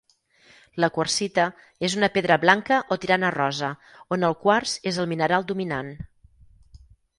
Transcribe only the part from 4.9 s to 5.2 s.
és el